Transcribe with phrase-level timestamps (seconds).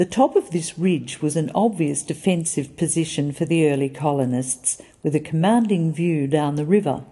[0.00, 5.14] The top of this ridge was an obvious defensive position for the early colonists, with
[5.14, 7.04] a commanding view down the river.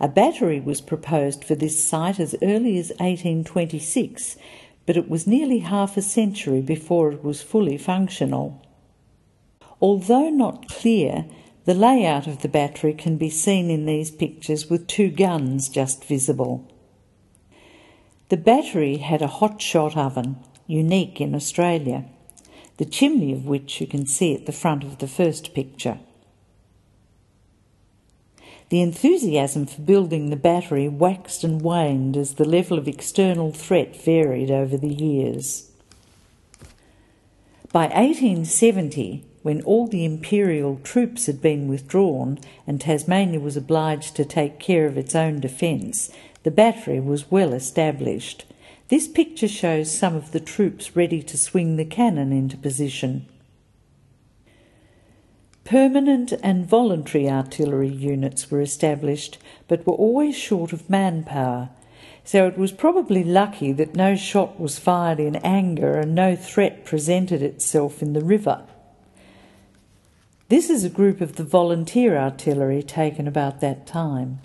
[0.00, 4.38] A battery was proposed for this site as early as 1826,
[4.86, 8.60] but it was nearly half a century before it was fully functional.
[9.80, 11.26] Although not clear,
[11.64, 16.04] the layout of the battery can be seen in these pictures with two guns just
[16.04, 16.66] visible.
[18.30, 20.36] The battery had a hot shot oven,
[20.68, 22.04] unique in Australia,
[22.76, 25.98] the chimney of which you can see at the front of the first picture.
[28.68, 34.00] The enthusiasm for building the battery waxed and waned as the level of external threat
[34.00, 35.68] varied over the years.
[37.72, 44.24] By 1870, when all the imperial troops had been withdrawn and Tasmania was obliged to
[44.24, 46.10] take care of its own defence,
[46.42, 48.44] the battery was well established.
[48.88, 53.26] This picture shows some of the troops ready to swing the cannon into position.
[55.64, 61.70] Permanent and voluntary artillery units were established, but were always short of manpower,
[62.24, 66.84] so it was probably lucky that no shot was fired in anger and no threat
[66.84, 68.64] presented itself in the river.
[70.50, 74.40] This is a group of the volunteer artillery taken about that time.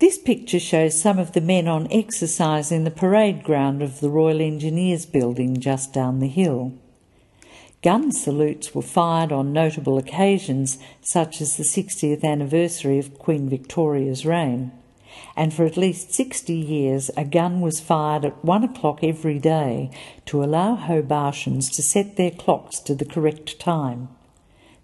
[0.00, 4.10] This picture shows some of the men on exercise in the parade ground of the
[4.10, 6.72] Royal Engineers building just down the hill.
[7.80, 14.26] Gun salutes were fired on notable occasions, such as the 60th anniversary of Queen Victoria's
[14.26, 14.72] reign.
[15.36, 19.92] And for at least 60 years, a gun was fired at one o'clock every day
[20.26, 24.08] to allow Hobartians to set their clocks to the correct time.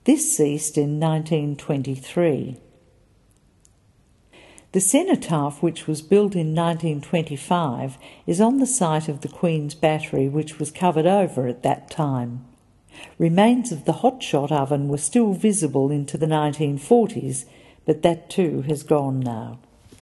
[0.06, 2.58] This ceased in 1923.
[4.70, 10.28] The cenotaph, which was built in 1925, is on the site of the Queen's Battery,
[10.28, 12.44] which was covered over at that time.
[13.18, 17.44] Remains of the hotshot oven were still visible into the 1940s,
[17.84, 19.58] but that too has gone now.